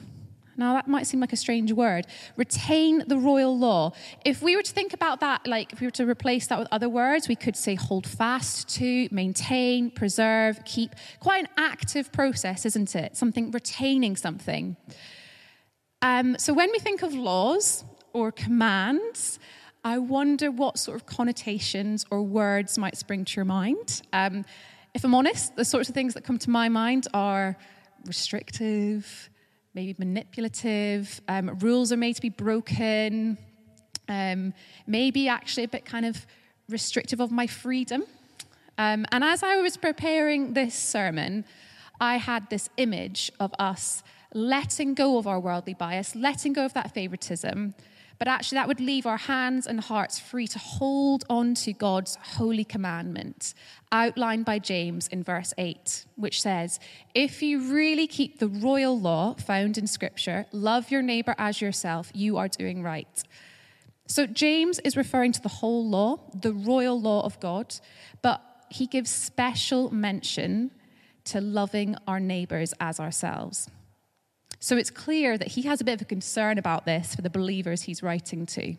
Now, 0.60 0.74
that 0.74 0.86
might 0.86 1.06
seem 1.06 1.20
like 1.20 1.32
a 1.32 1.38
strange 1.38 1.72
word. 1.72 2.06
Retain 2.36 3.02
the 3.06 3.16
royal 3.16 3.58
law. 3.58 3.92
If 4.26 4.42
we 4.42 4.56
were 4.56 4.62
to 4.62 4.72
think 4.72 4.92
about 4.92 5.20
that, 5.20 5.46
like 5.46 5.72
if 5.72 5.80
we 5.80 5.86
were 5.86 5.90
to 5.92 6.06
replace 6.06 6.48
that 6.48 6.58
with 6.58 6.68
other 6.70 6.90
words, 6.90 7.28
we 7.28 7.34
could 7.34 7.56
say 7.56 7.76
hold 7.76 8.06
fast 8.06 8.68
to, 8.76 9.08
maintain, 9.10 9.90
preserve, 9.90 10.62
keep. 10.66 10.94
Quite 11.18 11.44
an 11.44 11.48
active 11.56 12.12
process, 12.12 12.66
isn't 12.66 12.94
it? 12.94 13.16
Something, 13.16 13.50
retaining 13.52 14.16
something. 14.16 14.76
Um, 16.02 16.36
so 16.38 16.52
when 16.52 16.70
we 16.70 16.78
think 16.78 17.00
of 17.00 17.14
laws 17.14 17.82
or 18.12 18.30
commands, 18.30 19.38
I 19.82 19.96
wonder 19.96 20.50
what 20.50 20.78
sort 20.78 20.96
of 20.96 21.06
connotations 21.06 22.04
or 22.10 22.22
words 22.22 22.76
might 22.76 22.98
spring 22.98 23.24
to 23.24 23.36
your 23.36 23.46
mind. 23.46 24.02
Um, 24.12 24.44
if 24.92 25.04
I'm 25.04 25.14
honest, 25.14 25.56
the 25.56 25.64
sorts 25.64 25.88
of 25.88 25.94
things 25.94 26.12
that 26.12 26.24
come 26.24 26.38
to 26.38 26.50
my 26.50 26.68
mind 26.68 27.08
are 27.14 27.56
restrictive, 28.04 29.30
maybe 29.74 29.94
manipulative, 29.98 31.20
um, 31.28 31.58
rules 31.60 31.92
are 31.92 31.96
made 31.96 32.16
to 32.16 32.22
be 32.22 32.28
broken, 32.28 33.38
um, 34.08 34.52
maybe 34.86 35.28
actually 35.28 35.64
a 35.64 35.68
bit 35.68 35.84
kind 35.84 36.04
of 36.04 36.26
restrictive 36.68 37.20
of 37.20 37.30
my 37.30 37.46
freedom. 37.46 38.04
Um, 38.78 39.06
and 39.12 39.22
as 39.22 39.42
I 39.42 39.56
was 39.56 39.76
preparing 39.76 40.54
this 40.54 40.74
sermon, 40.74 41.44
I 42.00 42.16
had 42.16 42.48
this 42.50 42.68
image 42.76 43.30
of 43.38 43.52
us 43.58 44.02
letting 44.32 44.94
go 44.94 45.18
of 45.18 45.26
our 45.26 45.38
worldly 45.38 45.74
bias, 45.74 46.14
letting 46.14 46.52
go 46.52 46.64
of 46.64 46.72
that 46.74 46.94
favoritism, 46.94 47.74
but 48.20 48.28
actually 48.28 48.56
that 48.56 48.68
would 48.68 48.80
leave 48.80 49.06
our 49.06 49.16
hands 49.16 49.66
and 49.66 49.80
hearts 49.80 50.18
free 50.18 50.46
to 50.46 50.58
hold 50.58 51.24
on 51.30 51.54
to 51.54 51.72
God's 51.72 52.18
holy 52.36 52.64
commandment 52.64 53.54
outlined 53.90 54.44
by 54.44 54.58
James 54.58 55.08
in 55.08 55.24
verse 55.24 55.54
8, 55.56 56.04
which 56.16 56.42
says, 56.42 56.78
If 57.14 57.42
you 57.42 57.72
really 57.72 58.06
keep 58.06 58.38
the 58.38 58.46
royal 58.46 59.00
law 59.00 59.34
found 59.36 59.78
in 59.78 59.86
Scripture, 59.86 60.44
love 60.52 60.90
your 60.90 61.00
neighbor 61.00 61.34
as 61.38 61.62
yourself, 61.62 62.10
you 62.14 62.36
are 62.36 62.46
doing 62.46 62.82
right. 62.82 63.22
So 64.06 64.26
James 64.26 64.80
is 64.80 64.98
referring 64.98 65.32
to 65.32 65.40
the 65.40 65.48
whole 65.48 65.88
law, 65.88 66.18
the 66.34 66.52
royal 66.52 67.00
law 67.00 67.22
of 67.22 67.40
God, 67.40 67.74
but 68.20 68.42
he 68.68 68.86
gives 68.86 69.10
special 69.10 69.90
mention 69.94 70.72
to 71.24 71.40
loving 71.40 71.96
our 72.06 72.20
neighbors 72.20 72.74
as 72.80 73.00
ourselves. 73.00 73.70
So 74.60 74.76
it's 74.76 74.90
clear 74.90 75.38
that 75.38 75.48
he 75.48 75.62
has 75.62 75.80
a 75.80 75.84
bit 75.84 75.94
of 75.94 76.02
a 76.02 76.04
concern 76.04 76.58
about 76.58 76.84
this 76.84 77.14
for 77.14 77.22
the 77.22 77.30
believers 77.30 77.82
he's 77.82 78.02
writing 78.02 78.44
to. 78.46 78.76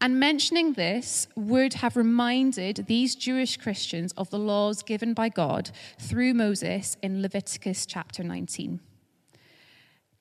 And 0.00 0.18
mentioning 0.18 0.72
this 0.72 1.28
would 1.36 1.74
have 1.74 1.96
reminded 1.96 2.86
these 2.86 3.14
Jewish 3.14 3.56
Christians 3.56 4.12
of 4.16 4.30
the 4.30 4.38
laws 4.38 4.82
given 4.82 5.14
by 5.14 5.28
God 5.28 5.70
through 5.98 6.34
Moses 6.34 6.96
in 7.02 7.22
Leviticus 7.22 7.86
chapter 7.86 8.24
19. 8.24 8.80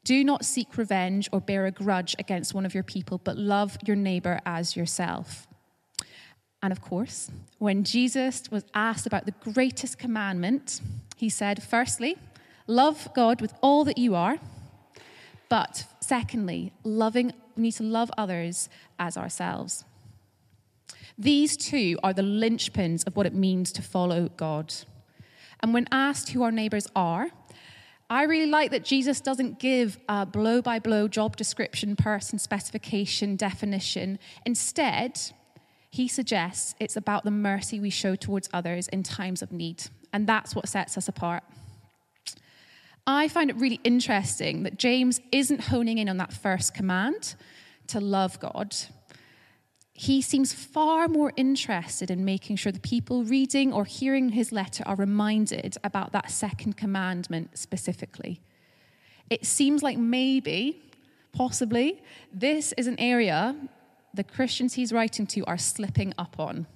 Do 0.03 0.23
not 0.23 0.45
seek 0.45 0.77
revenge 0.77 1.29
or 1.31 1.41
bear 1.41 1.65
a 1.65 1.71
grudge 1.71 2.15
against 2.19 2.53
one 2.53 2.65
of 2.65 2.73
your 2.73 2.83
people, 2.83 3.19
but 3.23 3.37
love 3.37 3.77
your 3.85 3.95
neighbor 3.95 4.39
as 4.45 4.75
yourself. 4.75 5.47
And 6.61 6.71
of 6.71 6.81
course, 6.81 7.31
when 7.57 7.83
Jesus 7.83 8.43
was 8.51 8.65
asked 8.73 9.07
about 9.07 9.25
the 9.25 9.51
greatest 9.53 9.97
commandment, 9.97 10.81
he 11.15 11.29
said, 11.29 11.63
Firstly, 11.63 12.17
Love 12.69 13.09
God 13.15 13.41
with 13.41 13.51
all 13.61 13.83
that 13.85 13.97
you 13.97 14.13
are. 14.13 14.37
But 15.49 15.85
secondly, 15.99 16.71
loving, 16.83 17.33
we 17.55 17.63
need 17.63 17.71
to 17.73 17.83
love 17.83 18.11
others 18.15 18.69
as 18.99 19.17
ourselves. 19.17 19.85
These 21.17 21.57
two 21.57 21.97
are 22.03 22.13
the 22.13 22.21
linchpins 22.21 23.07
of 23.07 23.15
what 23.15 23.25
it 23.25 23.33
means 23.33 23.71
to 23.71 23.81
follow 23.81 24.29
God. 24.37 24.71
And 25.61 25.73
when 25.73 25.87
asked 25.91 26.29
who 26.29 26.43
our 26.43 26.51
neighbors 26.51 26.87
are, 26.95 27.31
I 28.07 28.23
really 28.23 28.45
like 28.49 28.69
that 28.69 28.85
Jesus 28.85 29.19
doesn't 29.19 29.57
give 29.57 29.97
a 30.07 30.27
blow 30.27 30.61
by 30.61 30.77
blow 30.77 31.07
job 31.07 31.37
description, 31.37 31.95
person 31.95 32.37
specification, 32.37 33.35
definition. 33.35 34.19
Instead, 34.45 35.19
he 35.89 36.07
suggests 36.07 36.75
it's 36.79 36.95
about 36.95 37.23
the 37.23 37.31
mercy 37.31 37.79
we 37.79 37.89
show 37.89 38.15
towards 38.15 38.47
others 38.53 38.87
in 38.89 39.01
times 39.01 39.41
of 39.41 39.51
need. 39.51 39.85
And 40.13 40.27
that's 40.27 40.53
what 40.53 40.69
sets 40.69 40.99
us 40.99 41.07
apart. 41.07 41.43
I 43.11 43.27
find 43.27 43.49
it 43.49 43.55
really 43.55 43.79
interesting 43.83 44.61
that 44.63 44.77
James 44.77 45.19
isn't 45.31 45.61
honing 45.61 45.97
in 45.97 46.09
on 46.09 46.17
that 46.17 46.31
first 46.31 46.75
command 46.75 47.33
to 47.87 47.99
love 47.99 48.39
God. 48.39 48.75
He 49.93 50.21
seems 50.21 50.53
far 50.53 51.07
more 51.07 51.33
interested 51.35 52.11
in 52.11 52.23
making 52.23 52.57
sure 52.57 52.71
the 52.71 52.79
people 52.79 53.23
reading 53.23 53.73
or 53.73 53.83
hearing 53.85 54.29
his 54.29 54.51
letter 54.51 54.83
are 54.85 54.95
reminded 54.95 55.75
about 55.83 56.11
that 56.11 56.29
second 56.29 56.77
commandment 56.77 57.57
specifically. 57.57 58.41
It 59.31 59.43
seems 59.43 59.81
like 59.81 59.97
maybe, 59.97 60.79
possibly, 61.33 62.03
this 62.31 62.75
is 62.77 62.85
an 62.85 62.99
area 62.99 63.55
the 64.13 64.23
Christians 64.23 64.75
he's 64.75 64.93
writing 64.93 65.25
to 65.25 65.43
are 65.45 65.57
slipping 65.57 66.13
up 66.19 66.35
on. 66.37 66.67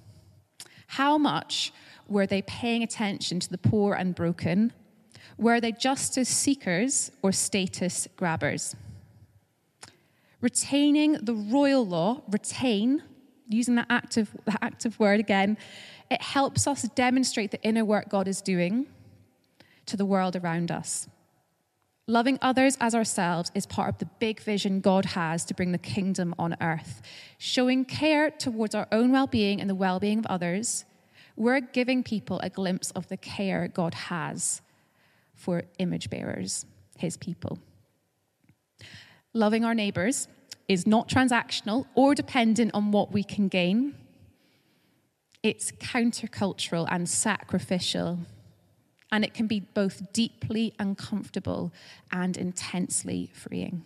How 0.88 1.16
much 1.16 1.72
were 2.08 2.26
they 2.26 2.42
paying 2.42 2.82
attention 2.82 3.38
to 3.38 3.48
the 3.48 3.58
poor 3.58 3.94
and 3.94 4.16
broken 4.16 4.72
were 5.38 5.60
they 5.60 5.72
justice 5.72 6.28
seekers 6.28 7.10
or 7.22 7.32
status 7.32 8.08
grabbers? 8.16 8.76
Retaining 10.40 11.12
the 11.12 11.34
royal 11.34 11.86
law, 11.86 12.22
retain, 12.30 13.02
using 13.48 13.74
that 13.76 13.86
active, 13.90 14.30
that 14.44 14.58
active 14.62 14.98
word 15.00 15.20
again, 15.20 15.56
it 16.10 16.20
helps 16.20 16.66
us 16.66 16.82
demonstrate 16.94 17.50
the 17.50 17.62
inner 17.62 17.84
work 17.84 18.08
God 18.08 18.28
is 18.28 18.40
doing 18.42 18.86
to 19.86 19.96
the 19.96 20.04
world 20.04 20.36
around 20.36 20.70
us. 20.70 21.08
Loving 22.06 22.38
others 22.42 22.76
as 22.80 22.94
ourselves 22.94 23.50
is 23.54 23.64
part 23.64 23.88
of 23.88 23.98
the 23.98 24.08
big 24.18 24.40
vision 24.40 24.80
God 24.80 25.06
has 25.06 25.44
to 25.46 25.54
bring 25.54 25.72
the 25.72 25.78
kingdom 25.78 26.34
on 26.38 26.54
earth. 26.60 27.00
Showing 27.38 27.86
care 27.86 28.30
towards 28.30 28.74
our 28.74 28.86
own 28.92 29.10
well 29.10 29.26
being 29.26 29.60
and 29.60 29.70
the 29.70 29.74
well 29.74 29.98
being 29.98 30.18
of 30.18 30.26
others, 30.26 30.84
we're 31.36 31.60
giving 31.60 32.02
people 32.02 32.38
a 32.40 32.50
glimpse 32.50 32.90
of 32.90 33.08
the 33.08 33.16
care 33.16 33.68
God 33.68 33.94
has 33.94 34.60
for 35.44 35.62
image 35.78 36.08
bearers, 36.08 36.64
his 36.96 37.18
people. 37.18 37.58
Loving 39.34 39.64
our 39.64 39.74
neighbors 39.74 40.26
is 40.68 40.86
not 40.86 41.08
transactional 41.08 41.86
or 41.94 42.14
dependent 42.14 42.70
on 42.72 42.90
what 42.92 43.12
we 43.12 43.22
can 43.22 43.48
gain. 43.48 43.94
It's 45.42 45.70
countercultural 45.72 46.88
and 46.90 47.06
sacrificial. 47.06 48.20
And 49.12 49.22
it 49.22 49.34
can 49.34 49.46
be 49.46 49.60
both 49.60 50.12
deeply 50.12 50.72
uncomfortable 50.78 51.72
and 52.10 52.36
intensely 52.36 53.30
freeing. 53.34 53.84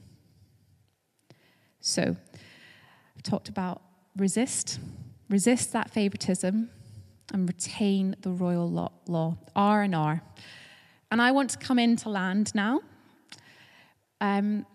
So, 1.81 2.17
I've 3.17 3.23
talked 3.25 3.49
about 3.49 3.83
resist, 4.17 4.79
resist 5.29 5.73
that 5.73 5.91
favoritism, 5.91 6.71
and 7.33 7.49
retain 7.49 8.17
the 8.23 8.31
royal 8.31 8.93
law, 9.07 9.37
R 9.57 9.83
and 9.83 9.95
R. 9.95 10.23
And 11.11 11.23
I 11.23 11.33
want 11.33 11.51
to 11.51 11.59
come 11.59 11.79
into 11.79 12.09
land 12.09 12.55
now. 12.55 12.81
Um, 14.21 14.67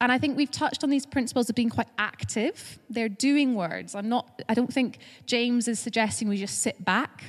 and 0.00 0.10
I 0.10 0.18
think 0.18 0.36
we've 0.36 0.50
touched 0.50 0.82
on 0.82 0.90
these 0.90 1.04
principles 1.04 1.50
of 1.50 1.56
being 1.56 1.68
quite 1.68 1.88
active. 1.98 2.78
They're 2.88 3.08
doing 3.08 3.54
words. 3.54 3.94
I'm 3.94 4.08
not, 4.08 4.42
I 4.48 4.54
don't 4.54 4.72
think 4.72 4.98
James 5.26 5.68
is 5.68 5.78
suggesting 5.78 6.28
we 6.28 6.38
just 6.38 6.60
sit 6.60 6.84
back. 6.84 7.24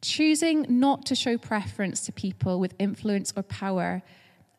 Choosing 0.00 0.66
not 0.68 1.06
to 1.06 1.14
show 1.14 1.38
preference 1.38 2.04
to 2.06 2.12
people 2.12 2.60
with 2.60 2.74
influence 2.78 3.32
or 3.36 3.42
power, 3.42 4.02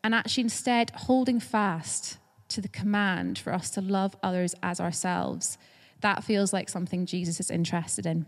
and 0.03 0.13
actually 0.13 0.43
instead 0.43 0.91
holding 0.91 1.39
fast 1.39 2.17
to 2.49 2.61
the 2.61 2.67
command 2.67 3.37
for 3.37 3.53
us 3.53 3.69
to 3.71 3.81
love 3.81 4.17
others 4.21 4.53
as 4.61 4.79
ourselves. 4.79 5.57
That 6.01 6.23
feels 6.23 6.51
like 6.51 6.67
something 6.67 7.05
Jesus 7.05 7.39
is 7.39 7.49
interested 7.49 8.05
in. 8.05 8.25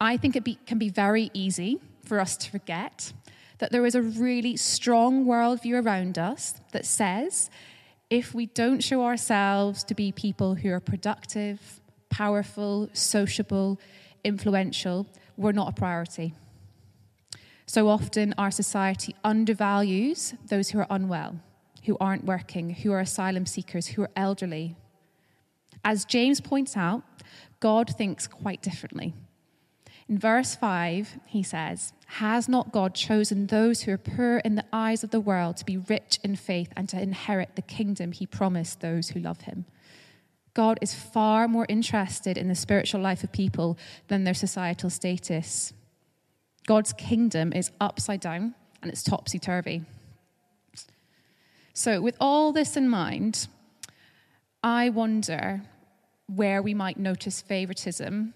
I 0.00 0.16
think 0.16 0.36
it 0.36 0.44
be, 0.44 0.58
can 0.66 0.78
be 0.78 0.90
very 0.90 1.30
easy 1.32 1.80
for 2.06 2.20
us 2.20 2.36
to 2.38 2.50
forget 2.50 3.12
that 3.58 3.72
there 3.72 3.86
is 3.86 3.94
a 3.94 4.02
really 4.02 4.56
strong 4.56 5.24
worldview 5.24 5.84
around 5.84 6.18
us 6.18 6.54
that 6.72 6.84
says 6.84 7.50
if 8.10 8.34
we 8.34 8.46
don't 8.46 8.82
show 8.82 9.04
ourselves 9.04 9.82
to 9.84 9.94
be 9.94 10.12
people 10.12 10.54
who 10.54 10.70
are 10.70 10.80
productive, 10.80 11.80
powerful, 12.08 12.88
sociable, 12.92 13.80
influential, 14.22 15.06
we're 15.36 15.52
not 15.52 15.68
a 15.68 15.72
priority. 15.72 16.34
So 17.66 17.88
often, 17.88 18.32
our 18.38 18.52
society 18.52 19.16
undervalues 19.24 20.34
those 20.48 20.70
who 20.70 20.78
are 20.78 20.86
unwell, 20.88 21.40
who 21.84 21.96
aren't 22.00 22.24
working, 22.24 22.70
who 22.70 22.92
are 22.92 23.00
asylum 23.00 23.44
seekers, 23.44 23.88
who 23.88 24.02
are 24.02 24.10
elderly. 24.14 24.76
As 25.84 26.04
James 26.04 26.40
points 26.40 26.76
out, 26.76 27.02
God 27.58 27.90
thinks 27.90 28.28
quite 28.28 28.62
differently. 28.62 29.14
In 30.08 30.18
verse 30.18 30.54
5, 30.54 31.18
he 31.26 31.42
says, 31.42 31.92
Has 32.06 32.48
not 32.48 32.70
God 32.70 32.94
chosen 32.94 33.46
those 33.46 33.82
who 33.82 33.92
are 33.92 33.98
poor 33.98 34.38
in 34.38 34.54
the 34.54 34.64
eyes 34.72 35.02
of 35.02 35.10
the 35.10 35.20
world 35.20 35.56
to 35.56 35.64
be 35.64 35.76
rich 35.76 36.20
in 36.22 36.36
faith 36.36 36.72
and 36.76 36.88
to 36.90 37.00
inherit 37.00 37.56
the 37.56 37.62
kingdom 37.62 38.12
he 38.12 38.26
promised 38.26 38.80
those 38.80 39.08
who 39.08 39.20
love 39.20 39.42
him? 39.42 39.64
God 40.54 40.78
is 40.80 40.94
far 40.94 41.48
more 41.48 41.66
interested 41.68 42.38
in 42.38 42.48
the 42.48 42.54
spiritual 42.54 43.00
life 43.00 43.24
of 43.24 43.32
people 43.32 43.76
than 44.08 44.24
their 44.24 44.32
societal 44.32 44.90
status. 44.90 45.72
God's 46.66 46.92
kingdom 46.92 47.52
is 47.52 47.72
upside 47.80 48.20
down 48.20 48.54
and 48.80 48.90
it's 48.90 49.02
topsy 49.02 49.38
turvy. 49.38 49.82
So, 51.74 52.00
with 52.00 52.16
all 52.20 52.52
this 52.52 52.76
in 52.76 52.88
mind, 52.88 53.48
I 54.62 54.88
wonder 54.88 55.62
where 56.26 56.62
we 56.62 56.72
might 56.72 56.96
notice 56.96 57.42
favoritism 57.42 58.32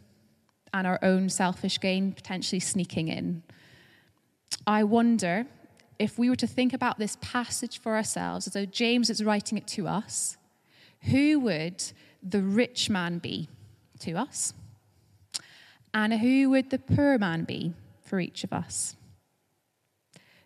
and 0.72 0.86
our 0.86 0.98
own 1.02 1.28
selfish 1.28 1.80
gain 1.80 2.12
potentially 2.12 2.60
sneaking 2.60 3.08
in. 3.08 3.42
I 4.66 4.84
wonder 4.84 5.46
if 5.98 6.18
we 6.18 6.30
were 6.30 6.36
to 6.36 6.46
think 6.46 6.72
about 6.72 6.98
this 6.98 7.16
passage 7.20 7.78
for 7.78 7.94
ourselves, 7.94 8.46
as 8.46 8.54
though 8.54 8.64
James 8.64 9.10
is 9.10 9.22
writing 9.22 9.58
it 9.58 9.66
to 9.68 9.86
us, 9.86 10.36
who 11.02 11.40
would 11.40 11.82
the 12.22 12.42
rich 12.42 12.88
man 12.88 13.18
be 13.18 13.48
to 14.00 14.14
us? 14.14 14.54
And 15.92 16.14
who 16.14 16.50
would 16.50 16.70
the 16.70 16.78
poor 16.78 17.18
man 17.18 17.44
be 17.44 17.74
for 18.02 18.20
each 18.20 18.44
of 18.44 18.52
us? 18.52 18.96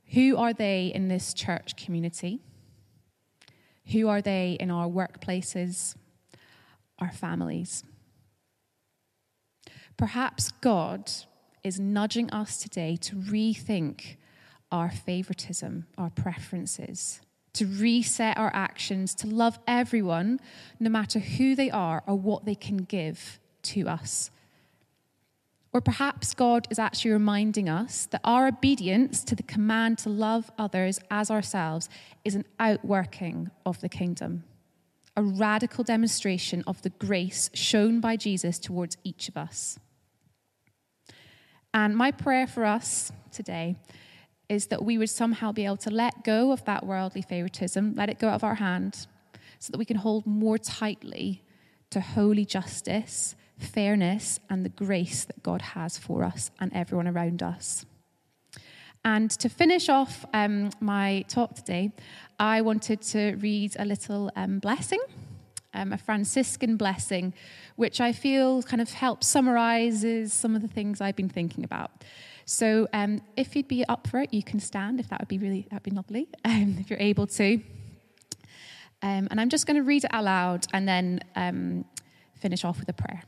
Who 0.08 0.36
are 0.36 0.52
they 0.52 0.92
in 0.94 1.08
this 1.08 1.34
church 1.34 1.76
community? 1.76 2.40
Who 3.92 4.08
are 4.08 4.22
they 4.22 4.56
in 4.58 4.70
our 4.70 4.88
workplaces, 4.88 5.94
our 6.98 7.12
families? 7.12 7.84
Perhaps 9.96 10.50
God 10.60 11.10
is 11.62 11.80
nudging 11.80 12.30
us 12.30 12.58
today 12.58 12.96
to 12.96 13.16
rethink 13.16 14.16
our 14.70 14.90
favoritism, 14.90 15.86
our 15.96 16.10
preferences, 16.10 17.20
to 17.54 17.66
reset 17.66 18.36
our 18.36 18.50
actions, 18.52 19.14
to 19.14 19.26
love 19.26 19.58
everyone, 19.66 20.40
no 20.80 20.90
matter 20.90 21.20
who 21.20 21.54
they 21.54 21.70
are 21.70 22.02
or 22.06 22.16
what 22.16 22.44
they 22.44 22.54
can 22.54 22.78
give 22.78 23.38
to 23.62 23.88
us. 23.88 24.30
Or 25.72 25.80
perhaps 25.80 26.34
God 26.34 26.68
is 26.70 26.78
actually 26.78 27.12
reminding 27.12 27.68
us 27.68 28.06
that 28.06 28.20
our 28.22 28.46
obedience 28.46 29.24
to 29.24 29.34
the 29.34 29.42
command 29.42 29.98
to 29.98 30.08
love 30.08 30.50
others 30.58 31.00
as 31.10 31.30
ourselves 31.30 31.88
is 32.24 32.34
an 32.34 32.44
outworking 32.60 33.50
of 33.66 33.80
the 33.80 33.88
kingdom, 33.88 34.44
a 35.16 35.22
radical 35.22 35.82
demonstration 35.82 36.62
of 36.66 36.82
the 36.82 36.90
grace 36.90 37.50
shown 37.54 38.00
by 38.00 38.16
Jesus 38.16 38.58
towards 38.58 38.96
each 39.02 39.28
of 39.28 39.36
us. 39.36 39.78
And 41.74 41.96
my 41.96 42.12
prayer 42.12 42.46
for 42.46 42.64
us 42.64 43.10
today 43.32 43.74
is 44.48 44.68
that 44.68 44.84
we 44.84 44.96
would 44.96 45.10
somehow 45.10 45.50
be 45.50 45.66
able 45.66 45.76
to 45.78 45.90
let 45.90 46.22
go 46.22 46.52
of 46.52 46.64
that 46.66 46.86
worldly 46.86 47.22
favoritism, 47.22 47.94
let 47.96 48.08
it 48.08 48.20
go 48.20 48.28
out 48.28 48.36
of 48.36 48.44
our 48.44 48.54
hand, 48.54 49.08
so 49.58 49.72
that 49.72 49.78
we 49.78 49.84
can 49.84 49.96
hold 49.96 50.24
more 50.24 50.56
tightly 50.56 51.42
to 51.90 52.00
holy 52.00 52.44
justice, 52.44 53.34
fairness, 53.58 54.38
and 54.48 54.64
the 54.64 54.68
grace 54.68 55.24
that 55.24 55.42
God 55.42 55.62
has 55.62 55.98
for 55.98 56.22
us 56.22 56.52
and 56.60 56.72
everyone 56.72 57.08
around 57.08 57.42
us. 57.42 57.84
And 59.04 59.30
to 59.32 59.48
finish 59.48 59.88
off 59.88 60.24
um, 60.32 60.70
my 60.80 61.24
talk 61.28 61.54
today, 61.54 61.92
I 62.38 62.60
wanted 62.60 63.02
to 63.02 63.34
read 63.34 63.74
a 63.78 63.84
little 63.84 64.30
um, 64.36 64.60
blessing 64.60 65.00
um, 65.74 65.92
a 65.92 65.98
Franciscan 65.98 66.76
blessing, 66.76 67.34
which 67.76 68.00
I 68.00 68.12
feel 68.12 68.62
kind 68.62 68.80
of 68.80 68.90
helps 68.90 69.26
summarizes 69.26 70.32
some 70.32 70.56
of 70.56 70.62
the 70.62 70.68
things 70.68 71.00
I've 71.00 71.16
been 71.16 71.28
thinking 71.28 71.64
about. 71.64 72.04
So 72.46 72.88
um, 72.92 73.22
if 73.36 73.56
you'd 73.56 73.68
be 73.68 73.84
up 73.86 74.06
for 74.06 74.20
it, 74.20 74.32
you 74.32 74.42
can 74.42 74.60
stand. 74.60 75.00
If 75.00 75.08
that 75.08 75.20
would 75.20 75.28
be 75.28 75.38
really, 75.38 75.66
that'd 75.70 75.82
be 75.82 75.90
lovely. 75.90 76.28
Um, 76.44 76.76
if 76.78 76.90
you're 76.90 77.00
able 77.00 77.26
to. 77.26 77.54
Um, 79.02 79.28
and 79.30 79.40
I'm 79.40 79.48
just 79.48 79.66
going 79.66 79.76
to 79.76 79.82
read 79.82 80.04
it 80.04 80.10
aloud 80.12 80.66
and 80.72 80.86
then 80.86 81.20
um, 81.36 81.84
finish 82.34 82.64
off 82.64 82.78
with 82.78 82.88
a 82.88 82.92
prayer. 82.92 83.22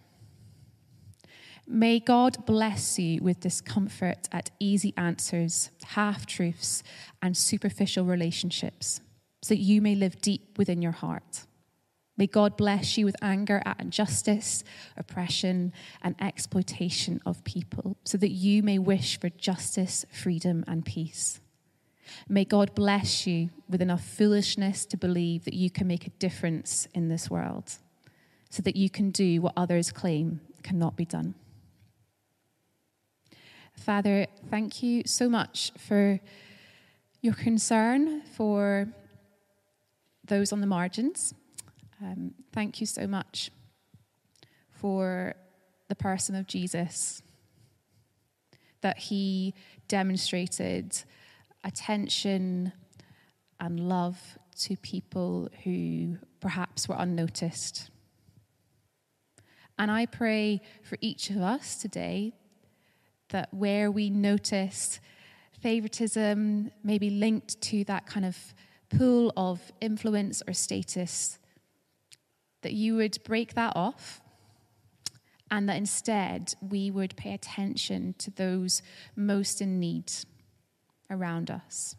May 1.66 1.98
God 1.98 2.46
bless 2.46 2.98
you 2.98 3.22
with 3.22 3.40
discomfort 3.40 4.28
at 4.30 4.50
easy 4.60 4.94
answers, 4.96 5.70
half 5.84 6.24
truths, 6.24 6.82
and 7.20 7.36
superficial 7.36 8.04
relationships, 8.04 9.00
so 9.42 9.54
that 9.54 9.60
you 9.60 9.82
may 9.82 9.94
live 9.94 10.20
deep 10.20 10.56
within 10.56 10.80
your 10.80 10.92
heart. 10.92 11.46
May 12.16 12.26
God 12.26 12.56
bless 12.56 12.96
you 12.96 13.04
with 13.04 13.16
anger 13.20 13.62
at 13.66 13.78
injustice, 13.78 14.64
oppression, 14.96 15.72
and 16.02 16.14
exploitation 16.20 17.20
of 17.26 17.44
people, 17.44 17.98
so 18.04 18.16
that 18.18 18.30
you 18.30 18.62
may 18.62 18.78
wish 18.78 19.20
for 19.20 19.28
justice, 19.28 20.06
freedom, 20.10 20.64
and 20.66 20.84
peace. 20.84 21.40
May 22.28 22.44
God 22.44 22.74
bless 22.74 23.26
you 23.26 23.50
with 23.68 23.82
enough 23.82 24.04
foolishness 24.04 24.86
to 24.86 24.96
believe 24.96 25.44
that 25.44 25.54
you 25.54 25.70
can 25.70 25.86
make 25.86 26.06
a 26.06 26.10
difference 26.10 26.88
in 26.94 27.08
this 27.08 27.30
world, 27.30 27.74
so 28.48 28.62
that 28.62 28.76
you 28.76 28.88
can 28.88 29.10
do 29.10 29.42
what 29.42 29.52
others 29.56 29.90
claim 29.90 30.40
cannot 30.62 30.96
be 30.96 31.04
done. 31.04 31.34
Father, 33.74 34.26
thank 34.48 34.82
you 34.82 35.02
so 35.04 35.28
much 35.28 35.70
for 35.76 36.18
your 37.20 37.34
concern 37.34 38.22
for 38.22 38.88
those 40.24 40.50
on 40.52 40.60
the 40.60 40.66
margins 40.66 41.34
um, 42.02 42.34
thank 42.52 42.80
you 42.80 42.86
so 42.86 43.06
much 43.06 43.50
for 44.70 45.34
the 45.88 45.94
person 45.94 46.34
of 46.34 46.46
Jesus, 46.46 47.22
that 48.82 48.98
he 48.98 49.54
demonstrated 49.88 51.02
attention 51.64 52.72
and 53.58 53.88
love 53.88 54.38
to 54.58 54.76
people 54.76 55.48
who 55.64 56.18
perhaps 56.40 56.88
were 56.88 56.96
unnoticed. 56.98 57.90
And 59.78 59.90
I 59.90 60.06
pray 60.06 60.60
for 60.82 60.96
each 61.00 61.30
of 61.30 61.38
us 61.38 61.76
today 61.76 62.32
that 63.30 63.52
where 63.52 63.90
we 63.90 64.10
notice 64.10 65.00
favoritism, 65.60 66.70
maybe 66.82 67.10
linked 67.10 67.60
to 67.60 67.84
that 67.84 68.06
kind 68.06 68.24
of 68.24 68.36
pool 68.88 69.32
of 69.36 69.60
influence 69.80 70.42
or 70.46 70.52
status, 70.52 71.38
that 72.66 72.72
you 72.72 72.96
would 72.96 73.16
break 73.22 73.54
that 73.54 73.72
off 73.76 74.20
and 75.52 75.68
that 75.68 75.76
instead 75.76 76.52
we 76.60 76.90
would 76.90 77.14
pay 77.14 77.32
attention 77.32 78.12
to 78.18 78.28
those 78.32 78.82
most 79.14 79.60
in 79.60 79.78
need 79.78 80.10
around 81.08 81.48
us. 81.48 81.94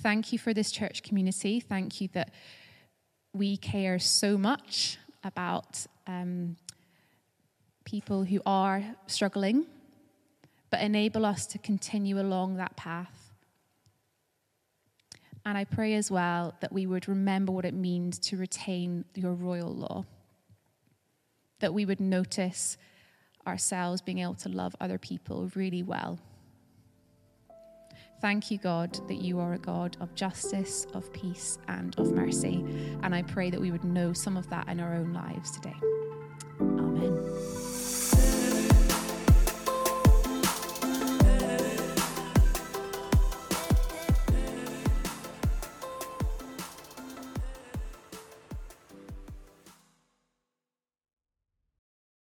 Thank 0.00 0.32
you 0.32 0.38
for 0.38 0.54
this 0.54 0.70
church 0.70 1.02
community. 1.02 1.58
Thank 1.58 2.00
you 2.00 2.06
that 2.12 2.32
we 3.32 3.56
care 3.56 3.98
so 3.98 4.38
much 4.38 4.98
about 5.24 5.84
um, 6.06 6.54
people 7.84 8.22
who 8.22 8.40
are 8.46 8.84
struggling, 9.08 9.66
but 10.70 10.80
enable 10.80 11.26
us 11.26 11.44
to 11.46 11.58
continue 11.58 12.20
along 12.20 12.54
that 12.58 12.76
path. 12.76 13.29
And 15.50 15.58
I 15.58 15.64
pray 15.64 15.94
as 15.94 16.12
well 16.12 16.54
that 16.60 16.72
we 16.72 16.86
would 16.86 17.08
remember 17.08 17.50
what 17.50 17.64
it 17.64 17.74
means 17.74 18.20
to 18.20 18.36
retain 18.36 19.04
your 19.16 19.32
royal 19.32 19.74
law, 19.74 20.04
that 21.58 21.74
we 21.74 21.84
would 21.84 21.98
notice 21.98 22.78
ourselves 23.48 24.00
being 24.00 24.18
able 24.18 24.34
to 24.34 24.48
love 24.48 24.76
other 24.80 24.96
people 24.96 25.50
really 25.56 25.82
well. 25.82 26.20
Thank 28.20 28.52
you, 28.52 28.58
God, 28.58 28.96
that 29.08 29.16
you 29.16 29.40
are 29.40 29.54
a 29.54 29.58
God 29.58 29.96
of 29.98 30.14
justice, 30.14 30.86
of 30.94 31.12
peace, 31.12 31.58
and 31.66 31.98
of 31.98 32.12
mercy. 32.12 32.64
And 33.02 33.12
I 33.12 33.22
pray 33.22 33.50
that 33.50 33.60
we 33.60 33.72
would 33.72 33.82
know 33.82 34.12
some 34.12 34.36
of 34.36 34.48
that 34.50 34.68
in 34.68 34.78
our 34.78 34.94
own 34.94 35.12
lives 35.12 35.50
today. 35.50 35.74
Amen. 36.60 37.59